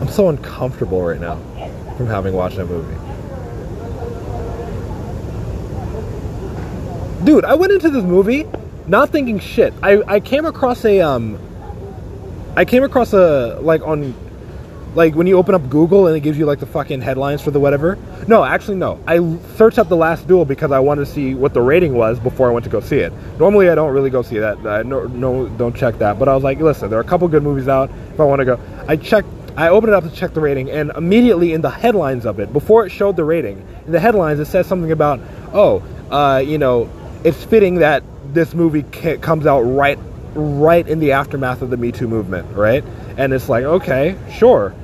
I'm 0.00 0.08
so 0.08 0.28
uncomfortable 0.28 1.02
right 1.02 1.20
now 1.20 1.36
from 1.96 2.06
having 2.06 2.34
watched 2.34 2.56
that 2.56 2.66
movie. 2.66 2.96
Dude, 7.24 7.44
I 7.44 7.54
went 7.54 7.72
into 7.72 7.88
this 7.88 8.04
movie 8.04 8.46
not 8.86 9.10
thinking 9.10 9.38
shit. 9.38 9.72
I, 9.82 10.02
I 10.06 10.20
came 10.20 10.44
across 10.44 10.84
a 10.84 11.00
um 11.00 11.38
I 12.56 12.64
came 12.64 12.82
across 12.82 13.12
a 13.12 13.58
like 13.62 13.82
on 13.86 14.14
like 14.94 15.14
when 15.14 15.26
you 15.26 15.36
open 15.36 15.54
up 15.54 15.68
Google 15.68 16.06
and 16.06 16.16
it 16.16 16.20
gives 16.20 16.38
you 16.38 16.46
like 16.46 16.60
the 16.60 16.66
fucking 16.66 17.00
headlines 17.00 17.40
for 17.42 17.50
the 17.50 17.60
whatever. 17.60 17.96
No, 18.26 18.44
actually 18.44 18.76
no. 18.76 19.02
I 19.06 19.18
searched 19.56 19.78
up 19.78 19.88
the 19.88 19.96
last 19.96 20.26
duel 20.26 20.44
because 20.44 20.72
I 20.72 20.80
wanted 20.80 21.06
to 21.06 21.12
see 21.12 21.34
what 21.34 21.54
the 21.54 21.62
rating 21.62 21.94
was 21.94 22.18
before 22.18 22.50
I 22.50 22.52
went 22.52 22.64
to 22.64 22.70
go 22.70 22.80
see 22.80 22.98
it. 22.98 23.12
Normally 23.38 23.68
I 23.68 23.74
don't 23.74 23.92
really 23.92 24.10
go 24.10 24.22
see 24.22 24.38
that. 24.38 24.58
I 24.66 24.82
no, 24.82 25.06
no 25.06 25.48
don't 25.48 25.74
check 25.74 25.98
that. 25.98 26.18
But 26.18 26.28
I 26.28 26.34
was 26.34 26.42
like, 26.42 26.58
listen, 26.58 26.90
there 26.90 26.98
are 26.98 27.02
a 27.02 27.06
couple 27.06 27.28
good 27.28 27.42
movies 27.42 27.68
out. 27.68 27.90
If 28.12 28.20
I 28.20 28.24
want 28.24 28.40
to 28.40 28.44
go, 28.44 28.60
I 28.88 28.96
checked. 28.96 29.28
I 29.56 29.68
opened 29.68 29.92
it 29.92 29.96
up 29.96 30.04
to 30.04 30.10
check 30.10 30.32
the 30.32 30.40
rating, 30.40 30.70
and 30.70 30.92
immediately 30.96 31.52
in 31.52 31.60
the 31.60 31.70
headlines 31.70 32.24
of 32.24 32.38
it, 32.38 32.52
before 32.52 32.86
it 32.86 32.90
showed 32.90 33.16
the 33.16 33.24
rating, 33.24 33.66
in 33.84 33.92
the 33.92 34.00
headlines 34.00 34.38
it 34.38 34.44
says 34.46 34.66
something 34.66 34.92
about, 34.92 35.20
oh, 35.52 35.82
uh, 36.10 36.38
you 36.38 36.56
know, 36.56 36.88
it's 37.24 37.42
fitting 37.44 37.76
that 37.76 38.04
this 38.32 38.54
movie 38.54 38.84
comes 38.84 39.46
out 39.46 39.62
right 39.62 39.98
right 40.34 40.86
in 40.86 41.00
the 41.00 41.12
aftermath 41.12 41.62
of 41.62 41.70
the 41.70 41.76
Me 41.76 41.92
Too 41.92 42.08
movement, 42.08 42.56
right? 42.56 42.84
And 43.16 43.32
it's 43.32 43.48
like, 43.48 43.64
okay, 43.64 44.16
sure. 44.32 44.74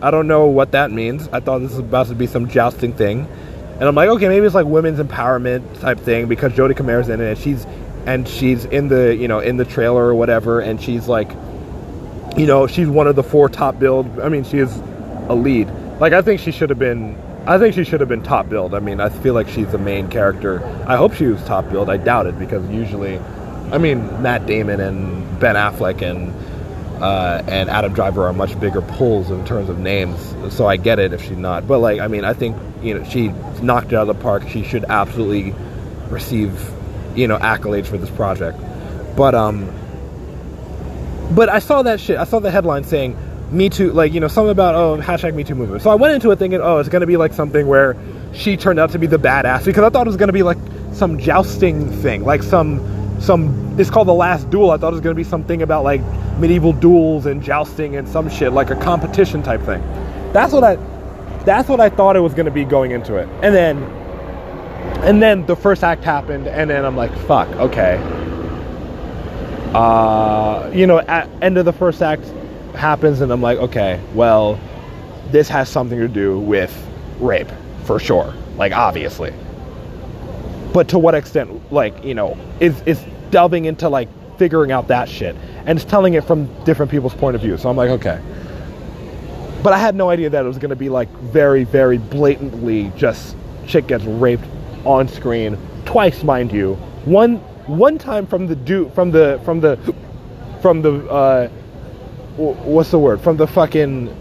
I 0.00 0.10
don't 0.10 0.28
know 0.28 0.46
what 0.46 0.72
that 0.72 0.90
means. 0.90 1.28
I 1.32 1.40
thought 1.40 1.58
this 1.58 1.70
was 1.70 1.80
about 1.80 2.06
to 2.08 2.14
be 2.14 2.26
some 2.26 2.48
jousting 2.48 2.92
thing. 2.92 3.26
And 3.74 3.84
I'm 3.84 3.94
like, 3.94 4.08
okay, 4.10 4.28
maybe 4.28 4.46
it's 4.46 4.54
like 4.54 4.66
women's 4.66 4.98
empowerment 4.98 5.80
type 5.80 6.00
thing 6.00 6.26
because 6.26 6.52
Jodie 6.52 6.76
Comer's 6.76 7.08
in 7.08 7.20
it 7.20 7.28
and 7.28 7.38
she's 7.38 7.66
and 8.06 8.28
she's 8.28 8.64
in 8.64 8.88
the, 8.88 9.14
you 9.14 9.28
know, 9.28 9.40
in 9.40 9.56
the 9.56 9.64
trailer 9.64 10.04
or 10.04 10.14
whatever 10.14 10.60
and 10.60 10.80
she's 10.80 11.08
like 11.08 11.30
you 12.36 12.46
know, 12.46 12.66
she's 12.68 12.88
one 12.88 13.08
of 13.08 13.16
the 13.16 13.22
four 13.22 13.48
top 13.48 13.78
billed. 13.78 14.20
I 14.20 14.28
mean, 14.28 14.44
she 14.44 14.58
is 14.58 14.74
a 15.28 15.34
lead. 15.34 15.68
Like 16.00 16.12
I 16.12 16.22
think 16.22 16.40
she 16.40 16.52
should 16.52 16.70
have 16.70 16.78
been 16.78 17.16
I 17.46 17.58
think 17.58 17.74
she 17.74 17.84
should 17.84 18.00
have 18.00 18.08
been 18.08 18.22
top 18.22 18.48
billed. 18.48 18.74
I 18.74 18.78
mean, 18.78 19.00
I 19.00 19.08
feel 19.08 19.34
like 19.34 19.48
she's 19.48 19.70
the 19.72 19.78
main 19.78 20.08
character. 20.08 20.62
I 20.86 20.96
hope 20.96 21.14
she 21.14 21.26
was 21.26 21.42
top 21.44 21.70
billed. 21.70 21.90
I 21.90 21.96
doubt 21.96 22.26
it 22.26 22.38
because 22.38 22.68
usually 22.68 23.18
I 23.72 23.78
mean, 23.78 24.22
Matt 24.22 24.46
Damon 24.46 24.80
and 24.80 25.40
Ben 25.40 25.54
Affleck 25.54 26.02
and 26.02 26.32
uh, 27.00 27.42
and 27.46 27.70
Adam 27.70 27.92
Driver 27.92 28.26
are 28.26 28.32
much 28.32 28.58
bigger 28.58 28.82
pulls 28.82 29.30
in 29.30 29.44
terms 29.44 29.68
of 29.68 29.78
names. 29.78 30.34
So 30.54 30.66
I 30.66 30.76
get 30.76 30.98
it 30.98 31.12
if 31.12 31.22
she's 31.22 31.36
not. 31.36 31.66
But 31.66 31.78
like, 31.78 32.00
I 32.00 32.08
mean, 32.08 32.24
I 32.24 32.32
think 32.32 32.56
you 32.82 32.94
know 32.94 33.04
she 33.04 33.28
knocked 33.62 33.92
it 33.92 33.94
out 33.94 34.08
of 34.08 34.16
the 34.16 34.22
park. 34.22 34.48
She 34.48 34.64
should 34.64 34.84
absolutely 34.84 35.54
receive 36.08 36.72
you 37.14 37.28
know 37.28 37.38
accolades 37.38 37.86
for 37.86 37.98
this 37.98 38.10
project. 38.10 38.58
But 39.16 39.34
um, 39.34 39.70
but 41.34 41.48
I 41.48 41.58
saw 41.58 41.82
that 41.82 42.00
shit. 42.00 42.18
I 42.18 42.24
saw 42.24 42.40
the 42.40 42.50
headline 42.50 42.84
saying 42.84 43.16
Me 43.50 43.68
Too, 43.68 43.92
like 43.92 44.12
you 44.12 44.20
know 44.20 44.28
something 44.28 44.50
about 44.50 44.74
oh 44.74 44.98
hashtag 44.98 45.34
Me 45.34 45.44
Too 45.44 45.54
movement. 45.54 45.82
So 45.82 45.90
I 45.90 45.94
went 45.94 46.14
into 46.14 46.30
it 46.30 46.38
thinking 46.38 46.60
oh 46.60 46.78
it's 46.78 46.88
gonna 46.88 47.06
be 47.06 47.16
like 47.16 47.32
something 47.32 47.66
where 47.66 47.96
she 48.32 48.56
turned 48.56 48.78
out 48.78 48.90
to 48.90 48.98
be 48.98 49.06
the 49.06 49.18
badass 49.18 49.64
because 49.64 49.84
I 49.84 49.90
thought 49.90 50.06
it 50.06 50.10
was 50.10 50.16
gonna 50.16 50.32
be 50.32 50.42
like 50.42 50.58
some 50.92 51.18
jousting 51.18 51.90
thing, 51.90 52.24
like 52.24 52.42
some 52.42 52.97
some 53.20 53.78
it's 53.78 53.90
called 53.90 54.08
the 54.08 54.14
last 54.14 54.50
duel. 54.50 54.70
I 54.70 54.76
thought 54.76 54.88
it 54.88 54.96
was 54.96 55.00
going 55.00 55.14
to 55.14 55.20
be 55.20 55.28
something 55.28 55.62
about 55.62 55.84
like 55.84 56.00
medieval 56.38 56.72
duels 56.72 57.26
and 57.26 57.42
jousting 57.42 57.96
and 57.96 58.08
some 58.08 58.28
shit 58.28 58.52
like 58.52 58.70
a 58.70 58.76
competition 58.76 59.42
type 59.42 59.60
thing. 59.62 59.82
That's 60.32 60.52
what 60.52 60.64
i 60.64 60.76
that's 61.44 61.68
what 61.68 61.80
i 61.80 61.88
thought 61.88 62.16
it 62.16 62.20
was 62.20 62.34
going 62.34 62.46
to 62.46 62.52
be 62.52 62.64
going 62.64 62.90
into 62.90 63.16
it. 63.16 63.28
And 63.42 63.54
then 63.54 63.82
and 65.04 65.22
then 65.22 65.46
the 65.46 65.56
first 65.56 65.82
act 65.82 66.04
happened 66.04 66.46
and 66.46 66.70
then 66.70 66.84
i'm 66.84 66.96
like 66.96 67.16
fuck 67.26 67.48
okay. 67.56 67.96
Uh 69.74 70.70
you 70.72 70.86
know 70.86 71.00
at 71.00 71.28
end 71.42 71.58
of 71.58 71.64
the 71.64 71.72
first 71.72 72.02
act 72.02 72.24
happens 72.74 73.20
and 73.20 73.32
i'm 73.32 73.42
like 73.42 73.58
okay 73.58 74.00
well 74.14 74.58
this 75.30 75.48
has 75.48 75.68
something 75.68 75.98
to 75.98 76.08
do 76.08 76.38
with 76.38 76.72
rape 77.20 77.50
for 77.84 77.98
sure. 77.98 78.32
Like 78.56 78.72
obviously 78.72 79.34
but 80.78 80.86
to 80.86 80.96
what 80.96 81.12
extent 81.12 81.72
like 81.72 82.04
you 82.04 82.14
know 82.14 82.38
is 82.60 82.80
is 82.82 83.04
delving 83.32 83.64
into 83.64 83.88
like 83.88 84.08
figuring 84.38 84.70
out 84.70 84.86
that 84.86 85.08
shit 85.08 85.34
and 85.66 85.76
it's 85.76 85.84
telling 85.84 86.14
it 86.14 86.22
from 86.22 86.46
different 86.62 86.88
people's 86.88 87.14
point 87.14 87.34
of 87.34 87.42
view. 87.42 87.58
So 87.58 87.68
i'm 87.68 87.76
like 87.76 87.90
okay. 87.90 88.22
But 89.64 89.72
i 89.72 89.78
had 89.78 89.96
no 89.96 90.08
idea 90.08 90.30
that 90.30 90.44
it 90.44 90.46
was 90.46 90.58
going 90.58 90.70
to 90.70 90.76
be 90.76 90.88
like 90.88 91.08
very 91.18 91.64
very 91.64 91.98
blatantly 91.98 92.92
just 92.96 93.34
chick 93.66 93.88
gets 93.88 94.04
raped 94.04 94.44
on 94.84 95.08
screen. 95.08 95.58
Twice 95.84 96.22
mind 96.22 96.52
you. 96.52 96.74
One 97.06 97.38
one 97.66 97.98
time 97.98 98.24
from 98.24 98.46
the 98.46 98.54
dude 98.54 98.94
from 98.94 99.10
the 99.10 99.40
from 99.44 99.58
the 99.58 99.76
from 100.62 100.82
the 100.82 100.92
uh 101.10 101.48
what's 102.36 102.92
the 102.92 103.00
word? 103.00 103.20
From 103.20 103.36
the 103.36 103.48
fucking 103.48 104.14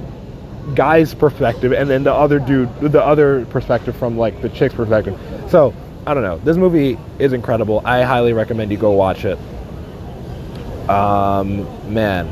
guy's 0.74 1.14
perspective 1.14 1.72
and 1.72 1.88
then 1.88 2.04
the 2.04 2.12
other 2.12 2.40
dude 2.40 2.68
the 2.80 3.04
other 3.04 3.46
perspective 3.46 3.96
from 3.96 4.18
like 4.18 4.42
the 4.42 4.50
chick's 4.50 4.74
perspective. 4.74 5.16
So 5.52 5.72
I 6.08 6.14
don't 6.14 6.24
know. 6.24 6.38
This 6.38 6.56
movie 6.56 6.98
is 7.20 7.34
incredible. 7.34 7.82
I 7.84 8.04
highly 8.04 8.32
recommend 8.32 8.72
you 8.72 8.78
go 8.78 8.92
watch 8.92 9.26
it. 9.26 9.38
Um, 10.90 11.94
man. 11.94 12.28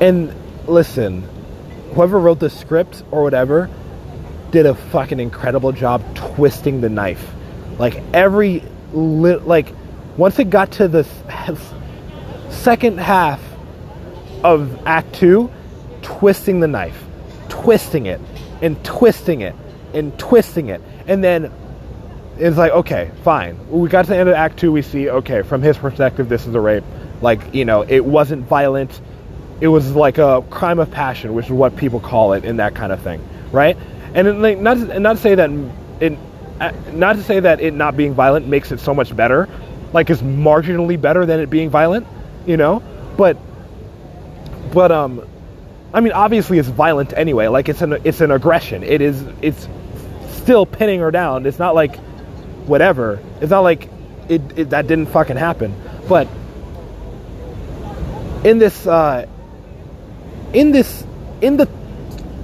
And 0.00 0.34
listen, 0.66 1.22
whoever 1.94 2.18
wrote 2.18 2.40
the 2.40 2.50
script 2.50 3.04
or 3.12 3.22
whatever 3.22 3.70
did 4.50 4.66
a 4.66 4.74
fucking 4.74 5.20
incredible 5.20 5.70
job 5.70 6.02
twisting 6.16 6.80
the 6.80 6.88
knife. 6.88 7.24
Like 7.78 8.02
every 8.12 8.64
li- 8.92 9.36
like 9.36 9.72
once 10.16 10.36
it 10.40 10.50
got 10.50 10.72
to 10.72 10.88
the 10.88 11.04
second 12.50 12.98
half 12.98 13.40
of 14.42 14.84
act 14.84 15.14
2, 15.14 15.48
twisting 16.02 16.58
the 16.58 16.66
knife, 16.66 17.04
twisting 17.48 18.06
it 18.06 18.20
and 18.60 18.84
twisting 18.84 19.42
it 19.42 19.54
and 19.94 20.18
twisting 20.18 20.70
it. 20.70 20.82
And 21.06 21.22
then 21.22 21.52
it's 22.38 22.56
like, 22.56 22.72
okay, 22.72 23.10
fine. 23.22 23.58
We 23.70 23.88
got 23.88 24.02
to 24.04 24.10
the 24.10 24.16
end 24.16 24.28
of 24.28 24.34
act 24.34 24.58
2, 24.58 24.70
we 24.72 24.82
see 24.82 25.08
okay, 25.10 25.42
from 25.42 25.62
his 25.62 25.76
perspective 25.76 26.28
this 26.28 26.46
is 26.46 26.54
a 26.54 26.60
rape. 26.60 26.84
Like, 27.20 27.54
you 27.54 27.64
know, 27.64 27.82
it 27.82 28.04
wasn't 28.04 28.46
violent. 28.46 29.00
It 29.60 29.68
was 29.68 29.92
like 29.94 30.18
a 30.18 30.44
crime 30.50 30.78
of 30.78 30.90
passion, 30.90 31.34
which 31.34 31.46
is 31.46 31.52
what 31.52 31.76
people 31.76 32.00
call 32.00 32.32
it 32.34 32.44
in 32.44 32.58
that 32.58 32.74
kind 32.74 32.92
of 32.92 33.02
thing, 33.02 33.26
right? 33.50 33.76
And 34.14 34.28
it, 34.28 34.34
like, 34.34 34.58
not 34.58 34.74
to, 34.74 35.00
not 35.00 35.16
to 35.16 35.22
say 35.22 35.34
that 35.34 35.50
it, 36.00 36.16
uh, 36.60 36.72
not 36.92 37.16
to 37.16 37.22
say 37.22 37.40
that 37.40 37.60
it 37.60 37.74
not 37.74 37.96
being 37.96 38.14
violent 38.14 38.46
makes 38.46 38.70
it 38.72 38.80
so 38.80 38.94
much 38.94 39.14
better, 39.14 39.48
like 39.92 40.10
it's 40.10 40.22
marginally 40.22 41.00
better 41.00 41.26
than 41.26 41.40
it 41.40 41.50
being 41.50 41.70
violent, 41.70 42.06
you 42.46 42.56
know. 42.56 42.82
But 43.16 43.36
but 44.72 44.92
um, 44.92 45.26
I 45.92 46.00
mean, 46.00 46.12
obviously 46.12 46.58
it's 46.58 46.68
violent 46.68 47.12
anyway. 47.16 47.48
Like 47.48 47.68
it's 47.68 47.82
an 47.82 47.98
it's 48.04 48.20
an 48.20 48.30
aggression. 48.30 48.82
It 48.82 49.00
is 49.00 49.24
it's 49.42 49.68
still 50.28 50.66
pinning 50.66 51.00
her 51.00 51.10
down. 51.10 51.46
It's 51.46 51.58
not 51.58 51.74
like 51.74 51.98
whatever. 52.68 53.20
It's 53.40 53.50
not 53.50 53.60
like 53.60 53.88
it, 54.28 54.42
it 54.56 54.70
that 54.70 54.86
didn't 54.86 55.06
fucking 55.06 55.36
happen. 55.36 55.74
But 56.08 56.28
in 58.44 58.58
this 58.58 58.86
uh, 58.86 59.26
in 60.52 60.72
this 60.72 61.04
in 61.40 61.56
the 61.56 61.68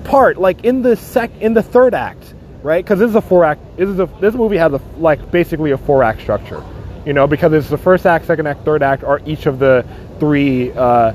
part 0.05 0.37
like 0.37 0.65
in 0.65 0.83
the 0.83 0.97
sec 0.97 1.31
in 1.41 1.55
the 1.55 1.63
third 1.63 1.95
act 1.95 2.35
right 2.63 2.85
because 2.85 2.99
this 2.99 3.09
is 3.09 3.17
a 3.17 3.23
four 3.23 3.45
act 3.45 3.61
this 3.77 3.89
is 3.89 3.99
a 3.99 4.07
this 4.21 4.35
movie 4.35 4.57
has 4.57 4.73
a 4.73 4.81
like 4.99 5.31
basically 5.31 5.71
a 5.71 5.79
four 5.79 6.03
act 6.03 6.21
structure 6.21 6.63
you 7.07 7.13
know 7.13 7.27
because 7.27 7.53
it's 7.53 7.71
the 7.71 7.79
first 7.79 8.07
act 8.07 8.27
second 8.27 8.47
act 8.47 8.65
third 8.65 8.83
act 8.83 9.03
are 9.03 9.21
each 9.25 9.47
of 9.47 9.59
the 9.59 9.85
three 10.21 10.73
uh, 10.73 11.13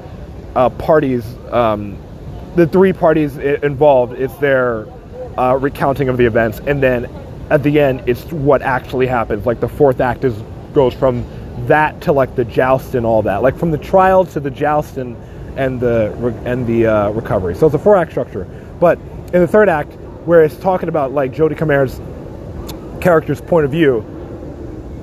uh, 0.56 0.70
parties 0.72 1.24
um, 1.52 1.98
the 2.56 2.66
three 2.66 2.92
parties 2.92 3.38
involved 3.38 4.14
it's 4.14 4.36
their 4.38 4.88
uh, 5.38 5.56
recounting 5.56 6.10
of 6.10 6.18
the 6.18 6.26
events 6.26 6.60
and 6.66 6.82
then 6.82 7.06
at 7.50 7.64
the 7.64 7.80
end 7.80 8.04
it's 8.08 8.24
what 8.32 8.62
actually 8.62 9.08
happens. 9.08 9.46
Like 9.46 9.60
the 9.60 9.70
fourth 9.70 10.00
act 10.00 10.24
is 10.24 10.36
goes 10.74 10.94
from 10.94 11.26
that 11.68 12.00
to 12.02 12.12
like 12.12 12.36
the 12.36 12.46
joust 12.46 12.96
and 12.96 13.06
all 13.06 13.22
that. 13.24 13.42
Like 13.42 13.58
from 13.58 13.72
the 13.72 13.78
trial 13.78 14.26
to 14.26 14.40
the 14.40 14.52
joust 14.52 14.98
and 14.98 15.16
and 15.58 15.80
the 15.80 16.14
and 16.46 16.66
the 16.68 16.86
uh, 16.86 17.10
recovery. 17.10 17.56
So 17.56 17.66
it's 17.66 17.76
a 17.76 17.80
four 17.80 17.96
act 17.96 18.12
structure. 18.12 18.46
But 18.80 19.00
in 19.34 19.42
the 19.42 19.48
third 19.48 19.70
act 19.70 19.94
where 20.26 20.44
it's 20.44 20.58
talking 20.58 20.90
about 20.90 21.12
like 21.12 21.34
Jodie 21.34 21.58
Comer's 21.58 22.00
character's 23.02 23.42
point 23.42 23.66
of 23.66 23.72
view 23.72 24.06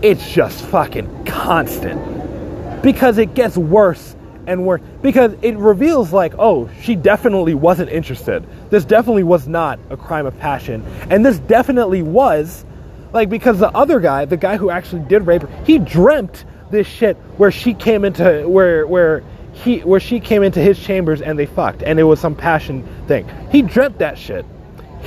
it's 0.02 0.30
just 0.30 0.64
fucking 0.66 1.24
constant. 1.24 2.82
Because 2.82 3.18
it 3.18 3.34
gets 3.34 3.56
worse 3.56 4.14
and 4.46 4.64
worse. 4.64 4.80
Because 5.02 5.34
it 5.42 5.56
reveals 5.56 6.12
like 6.12 6.34
oh 6.38 6.70
she 6.80 6.94
definitely 6.94 7.54
wasn't 7.54 7.90
interested 7.90 8.44
this 8.70 8.85
definitely 8.85 9.23
was 9.23 9.46
not 9.49 9.78
a 9.90 9.96
crime 9.96 10.26
of 10.26 10.38
passion 10.38 10.85
and 11.11 11.25
this 11.25 11.38
definitely 11.40 12.02
was 12.02 12.64
like 13.12 13.28
because 13.28 13.58
the 13.58 13.70
other 13.70 14.00
guy 14.00 14.25
the 14.25 14.37
guy 14.37 14.56
who 14.56 14.70
actually 14.70 15.02
did 15.02 15.26
rape 15.26 15.42
her 15.42 15.64
he 15.64 15.78
dreamt 15.78 16.44
this 16.70 16.87
shit 16.87 17.16
where 17.37 17.50
she 17.50 17.75
came 17.75 18.04
into 18.04 18.49
where 18.49 18.87
where 18.87 19.23
he 19.52 19.78
where 19.80 20.00
she 20.00 20.20
came 20.20 20.42
into 20.42 20.61
his 20.61 20.78
chambers 20.78 21.23
and 21.23 21.38
they 21.38 21.46
fucked 21.46 21.82
and 21.82 21.99
it 21.99 22.04
was 22.04 22.20
some 22.20 22.35
passion 22.35 22.87
thing 23.06 23.28
he 23.50 23.62
dreamt 23.62 23.99
that 23.99 24.18
shit 24.18 24.44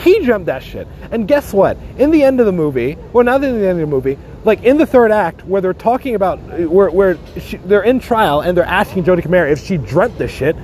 he 0.04 0.24
dreamt 0.24 0.46
that 0.46 0.64
shit. 0.64 0.88
And 1.12 1.28
guess 1.28 1.54
what? 1.54 1.78
In 1.98 2.12
the 2.12 2.24
end 2.24 2.40
of 2.40 2.46
the 2.46 2.52
movie, 2.52 2.98
well, 3.12 3.24
not 3.24 3.44
in 3.44 3.60
the 3.60 3.68
end 3.68 3.82
of 3.82 3.90
the 3.90 3.96
movie, 3.96 4.18
like 4.46 4.64
in 4.64 4.78
the 4.78 4.86
third 4.86 5.12
act, 5.12 5.46
where 5.46 5.62
they're 5.62 5.74
talking 5.74 6.16
about, 6.16 6.40
where, 6.70 6.90
where 6.90 7.18
she, 7.40 7.58
they're 7.58 7.84
in 7.84 8.00
trial 8.00 8.42
and 8.42 8.58
they're 8.58 8.64
asking 8.66 9.04
Jodie 9.04 9.24
Comer 9.24 9.48
if 9.48 9.60
she 9.60 9.78
dreamt 9.78 10.18
this 10.18 10.32
shit. 10.32 10.56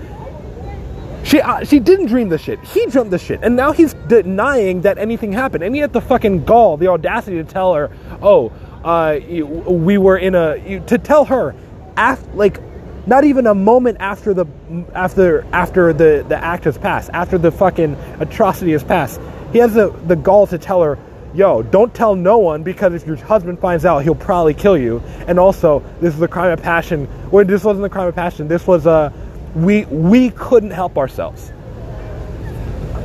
She 1.25 1.41
uh, 1.41 1.63
she 1.65 1.79
didn't 1.79 2.05
dream 2.05 2.29
this 2.29 2.41
shit. 2.41 2.59
He 2.63 2.85
dreamt 2.85 3.09
this 3.09 3.23
shit, 3.23 3.39
and 3.41 3.55
now 3.55 3.71
he's 3.71 3.95
denying 4.07 4.81
that 4.81 4.99
anything 4.99 5.31
happened. 5.31 5.63
And 5.63 5.73
he 5.73 5.81
had 5.81 5.91
the 5.91 6.01
fucking 6.01 6.45
gall, 6.45 6.77
the 6.77 6.87
audacity 6.87 7.37
to 7.37 7.43
tell 7.43 7.73
her, 7.73 7.89
"Oh, 8.21 8.51
uh, 8.83 9.19
we 9.67 9.97
were 9.97 10.17
in 10.17 10.35
a," 10.35 10.81
to 10.85 10.97
tell 10.99 11.25
her, 11.25 11.55
after 11.97 12.29
like, 12.35 12.59
not 13.07 13.23
even 13.23 13.47
a 13.47 13.55
moment 13.55 13.97
after 13.99 14.35
the 14.35 14.45
after 14.93 15.43
after 15.51 15.93
the 15.93 16.23
the 16.29 16.37
act 16.37 16.65
has 16.65 16.77
passed, 16.77 17.09
after 17.11 17.39
the 17.39 17.51
fucking 17.51 17.97
atrocity 18.19 18.73
has 18.73 18.83
passed, 18.83 19.19
he 19.51 19.57
has 19.57 19.73
the 19.73 19.89
the 20.05 20.15
gall 20.15 20.45
to 20.45 20.59
tell 20.59 20.83
her, 20.83 20.99
"Yo, 21.33 21.63
don't 21.63 21.91
tell 21.91 22.15
no 22.15 22.37
one 22.37 22.61
because 22.61 22.93
if 22.93 23.07
your 23.07 23.15
husband 23.15 23.57
finds 23.57 23.83
out, 23.83 24.03
he'll 24.03 24.13
probably 24.13 24.53
kill 24.53 24.77
you." 24.77 25.01
And 25.25 25.39
also, 25.39 25.81
this 26.01 26.13
is 26.13 26.21
a 26.21 26.27
crime 26.27 26.51
of 26.51 26.61
passion. 26.61 27.07
Well, 27.31 27.45
this 27.45 27.63
wasn't 27.63 27.87
a 27.87 27.89
crime 27.89 28.09
of 28.09 28.15
passion. 28.15 28.47
This 28.47 28.67
was 28.67 28.85
a 28.85 29.11
we 29.55 29.85
we 29.85 30.29
couldn't 30.31 30.71
help 30.71 30.97
ourselves. 30.97 31.51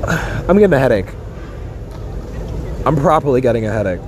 I'm 0.06 0.58
getting 0.58 0.72
a 0.72 0.78
headache. 0.78 1.06
I'm 2.84 2.96
properly 2.96 3.40
getting 3.40 3.66
a 3.66 3.72
headache. 3.72 4.00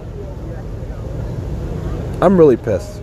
I'm 2.21 2.37
really 2.37 2.57
pissed. 2.57 3.01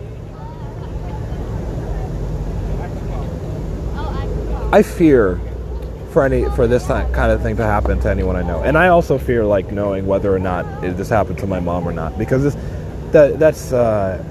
I 4.72 4.82
fear 4.82 5.40
for 6.12 6.24
any 6.24 6.44
for 6.50 6.66
this 6.66 6.86
kind 6.86 7.32
of 7.32 7.42
thing 7.42 7.56
to 7.56 7.62
happen 7.62 7.98
to 8.00 8.10
anyone 8.10 8.36
I 8.36 8.42
know, 8.42 8.62
and 8.62 8.76
I 8.76 8.88
also 8.88 9.18
fear 9.18 9.44
like 9.44 9.72
knowing 9.72 10.06
whether 10.06 10.34
or 10.34 10.38
not 10.38 10.82
this 10.82 11.08
happened 11.08 11.38
to 11.38 11.46
my 11.46 11.60
mom 11.60 11.88
or 11.88 11.92
not 11.92 12.18
because 12.18 12.42
this 12.42 12.56
that 13.12 13.38
that's 13.38 13.72
uh, 13.72 14.22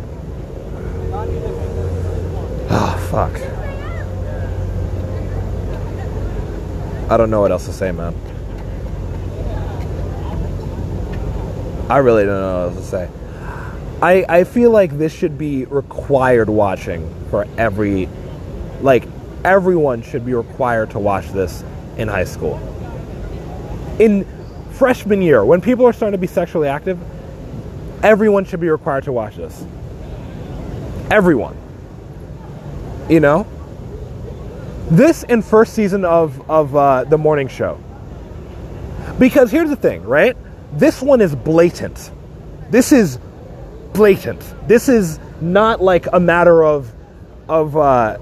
oh 2.69 3.07
fuck. 3.11 3.58
I 7.09 7.17
don't 7.17 7.31
know 7.31 7.41
what 7.41 7.51
else 7.51 7.65
to 7.65 7.73
say, 7.73 7.91
man. 7.91 8.13
I 11.89 11.97
really 11.97 12.23
don't 12.23 12.39
know 12.39 12.67
what 12.67 12.77
else 12.77 12.85
to 12.85 12.91
say. 12.91 13.09
I 13.99 14.25
I 14.29 14.43
feel 14.43 14.69
like 14.69 14.95
this 14.97 15.11
should 15.11 15.37
be 15.37 15.65
required 15.65 16.49
watching 16.49 17.11
for 17.31 17.47
every 17.57 18.07
like 18.81 19.05
everyone 19.43 20.03
should 20.03 20.23
be 20.23 20.35
required 20.35 20.91
to 20.91 20.99
watch 20.99 21.27
this 21.29 21.63
in 21.97 22.07
high 22.07 22.25
school. 22.25 22.57
In 23.97 24.25
freshman 24.71 25.21
year, 25.21 25.43
when 25.43 25.61
people 25.61 25.85
are 25.85 25.93
starting 25.93 26.13
to 26.13 26.21
be 26.21 26.27
sexually 26.27 26.67
active, 26.67 26.99
everyone 28.03 28.45
should 28.45 28.61
be 28.61 28.69
required 28.69 29.03
to 29.05 29.11
watch 29.11 29.35
this. 29.35 29.65
Everyone. 31.09 31.57
You 33.09 33.19
know? 33.19 33.47
This 34.89 35.23
in 35.23 35.41
first 35.41 35.73
season 35.73 36.04
of, 36.04 36.49
of 36.49 36.75
uh, 36.75 37.04
the 37.04 37.17
morning 37.17 37.47
show. 37.47 37.80
Because 39.19 39.52
here's 39.52 39.69
the 39.69 39.75
thing, 39.75 40.04
right? 40.04 40.36
This 40.73 41.02
one 41.02 41.21
is 41.21 41.36
blatant. 41.36 42.12
This 42.69 42.91
is 42.91 43.19
blatant. 43.93 44.41
This 44.67 44.89
is 44.89 45.19
not 45.41 45.82
like 45.82 46.08
a 46.12 46.19
matter 46.19 46.63
of 46.63 46.91
of 47.47 47.75
uh, 47.75 48.17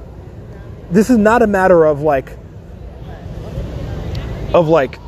this 0.90 1.10
is 1.10 1.18
not 1.18 1.42
a 1.42 1.48
matter 1.48 1.86
of 1.86 2.02
like 2.02 2.32
of 4.54 4.68
like 4.68 5.00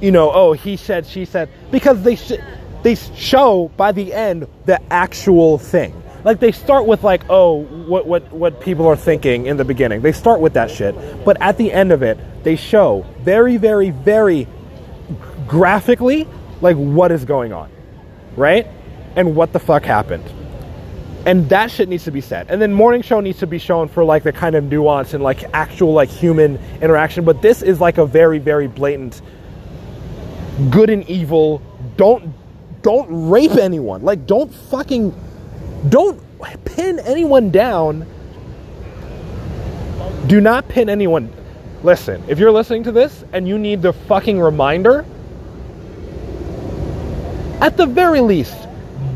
you 0.00 0.10
know 0.10 0.30
oh 0.32 0.52
he 0.52 0.76
said 0.76 1.06
she 1.06 1.24
said 1.24 1.50
because 1.70 2.02
they 2.02 2.16
sh- 2.16 2.40
they 2.82 2.94
show 2.94 3.70
by 3.76 3.92
the 3.92 4.12
end 4.12 4.46
the 4.64 4.80
actual 4.92 5.58
thing 5.58 5.92
like 6.26 6.40
they 6.40 6.52
start 6.52 6.84
with 6.84 7.02
like 7.02 7.22
oh 7.30 7.62
what 7.62 8.06
what 8.06 8.30
what 8.30 8.60
people 8.60 8.86
are 8.86 8.96
thinking 8.96 9.46
in 9.46 9.56
the 9.56 9.64
beginning. 9.64 10.02
They 10.02 10.12
start 10.12 10.40
with 10.40 10.52
that 10.52 10.70
shit. 10.70 10.94
But 11.24 11.40
at 11.40 11.56
the 11.56 11.72
end 11.72 11.92
of 11.92 12.02
it 12.02 12.18
they 12.44 12.56
show 12.56 13.06
very 13.20 13.56
very 13.56 13.88
very 13.90 14.46
graphically 15.46 16.28
like 16.60 16.76
what 16.76 17.10
is 17.10 17.24
going 17.24 17.54
on 17.54 17.70
right? 18.36 18.66
And 19.16 19.34
what 19.34 19.52
the 19.52 19.58
fuck 19.58 19.84
happened. 19.84 20.24
And 21.24 21.48
that 21.48 21.70
shit 21.72 21.88
needs 21.88 22.04
to 22.04 22.12
be 22.12 22.20
said. 22.20 22.46
And 22.50 22.62
then 22.62 22.72
morning 22.72 23.02
show 23.02 23.18
needs 23.20 23.40
to 23.40 23.46
be 23.46 23.58
shown 23.58 23.88
for 23.88 24.04
like 24.04 24.22
the 24.22 24.32
kind 24.32 24.54
of 24.54 24.64
nuance 24.64 25.12
and 25.14 25.24
like 25.24 25.42
actual 25.52 25.92
like 25.92 26.08
human 26.08 26.56
interaction. 26.80 27.24
But 27.24 27.42
this 27.42 27.62
is 27.62 27.80
like 27.80 27.98
a 27.98 28.06
very 28.06 28.38
very 28.38 28.68
blatant 28.68 29.20
good 30.70 30.90
and 30.90 31.08
evil. 31.08 31.62
Don't 31.96 32.32
don't 32.82 33.28
rape 33.28 33.56
anyone. 33.56 34.02
Like 34.02 34.26
don't 34.26 34.52
fucking 34.54 35.12
don't 35.88 36.20
pin 36.64 36.98
anyone 37.00 37.50
down. 37.50 38.06
Do 40.26 40.40
not 40.40 40.68
pin 40.68 40.88
anyone. 40.88 41.32
Listen 41.82 42.22
if 42.28 42.38
you're 42.38 42.50
listening 42.50 42.82
to 42.84 42.92
this 42.92 43.24
and 43.32 43.46
you 43.46 43.58
need 43.58 43.82
the 43.82 43.92
fucking 43.92 44.40
reminder 44.40 45.04
at 47.60 47.76
the 47.76 47.86
very 47.86 48.20
least 48.20 48.56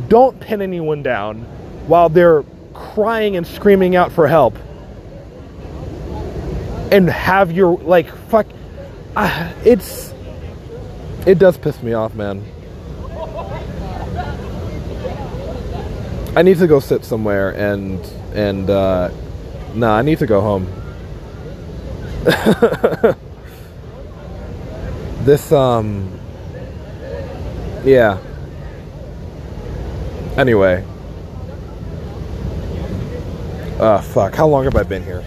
don't 0.08 0.38
pin 0.40 0.62
anyone 0.62 1.02
down 1.02 1.42
while 1.86 2.08
they're 2.08 2.44
crying 2.74 3.36
and 3.36 3.46
screaming 3.46 3.96
out 3.96 4.12
for 4.12 4.26
help. 4.26 4.56
And 6.92 7.08
have 7.08 7.52
your 7.52 7.78
like 7.78 8.08
fuck 8.28 8.46
I, 9.16 9.52
it's 9.64 10.12
it 11.26 11.38
does 11.38 11.58
piss 11.58 11.82
me 11.82 11.92
off, 11.92 12.14
man. 12.14 12.44
I 16.36 16.42
need 16.42 16.58
to 16.58 16.66
go 16.66 16.80
sit 16.80 17.04
somewhere 17.04 17.50
and 17.50 18.00
and 18.34 18.70
uh 18.70 19.10
nah, 19.74 19.96
I 19.96 20.02
need 20.02 20.18
to 20.18 20.26
go 20.26 20.40
home. 20.40 20.66
this 25.24 25.50
um 25.50 26.20
yeah. 27.84 28.18
Anyway. 30.36 30.84
Ah, 33.80 33.94
uh, 33.94 34.00
fuck. 34.02 34.34
How 34.34 34.46
long 34.46 34.64
have 34.64 34.76
I 34.76 34.82
been 34.82 35.02
here? 35.02 35.24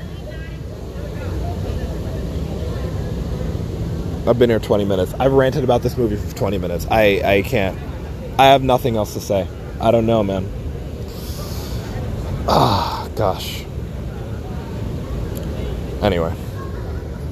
I've 4.25 4.39
been 4.39 4.49
here 4.49 4.59
20 4.59 4.85
minutes. 4.85 5.13
I've 5.19 5.33
ranted 5.33 5.65
about 5.65 5.81
this 5.81 5.97
movie 5.97 6.15
for 6.15 6.33
20 6.35 6.57
minutes. 6.57 6.87
I, 6.89 7.21
I 7.25 7.41
can't. 7.41 7.77
I 8.39 8.45
have 8.45 8.63
nothing 8.63 8.95
else 8.95 9.13
to 9.15 9.19
say. 9.19 9.45
I 9.81 9.91
don't 9.91 10.05
know, 10.05 10.23
man. 10.23 10.62
Ah, 12.47 13.07
gosh. 13.15 13.65
Anyway. 16.01 16.33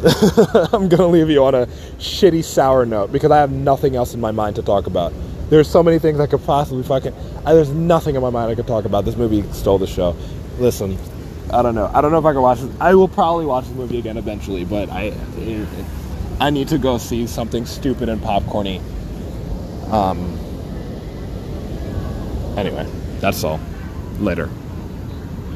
I'm 0.73 0.89
to 0.89 1.05
leave 1.07 1.29
you 1.29 1.43
on 1.43 1.53
a 1.53 1.67
shitty, 1.99 2.43
sour 2.43 2.85
note 2.85 3.11
because 3.11 3.29
I 3.29 3.37
have 3.37 3.51
nothing 3.51 3.95
else 3.95 4.13
in 4.13 4.19
my 4.19 4.31
mind 4.31 4.55
to 4.55 4.63
talk 4.63 4.87
about. 4.87 5.13
There's 5.49 5.69
so 5.69 5.83
many 5.83 5.99
things 5.99 6.19
I 6.19 6.27
could 6.27 6.43
possibly 6.43 6.81
fucking. 6.81 7.13
I, 7.45 7.53
there's 7.53 7.69
nothing 7.69 8.15
in 8.15 8.21
my 8.21 8.29
mind 8.29 8.49
I 8.49 8.55
could 8.55 8.67
talk 8.67 8.85
about. 8.85 9.05
This 9.05 9.17
movie 9.17 9.43
stole 9.51 9.77
the 9.77 9.85
show. 9.85 10.15
Listen, 10.57 10.97
I 11.51 11.61
don't 11.61 11.75
know. 11.75 11.91
I 11.93 12.01
don't 12.01 12.11
know 12.11 12.19
if 12.19 12.25
I 12.25 12.31
can 12.31 12.41
watch 12.41 12.61
this. 12.61 12.73
I 12.79 12.95
will 12.95 13.09
probably 13.09 13.45
watch 13.45 13.67
the 13.67 13.75
movie 13.75 13.99
again 13.99 14.17
eventually, 14.17 14.63
but 14.63 14.89
I. 14.89 15.13
I 16.39 16.49
need 16.49 16.69
to 16.69 16.79
go 16.79 16.97
see 16.97 17.27
something 17.27 17.67
stupid 17.67 18.09
and 18.09 18.21
popcorny. 18.21 18.81
Um. 19.91 20.39
Anyway, 22.57 22.89
that's 23.19 23.43
all. 23.43 23.59
Later. 24.19 24.49